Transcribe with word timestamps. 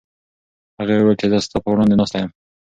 هغې 0.79 0.95
وویل 0.97 1.19
چې 1.21 1.27
زه 1.31 1.37
ستا 1.45 1.57
په 1.61 1.69
وړاندې 1.73 1.95
ناسته 1.99 2.17
یم. 2.21 2.31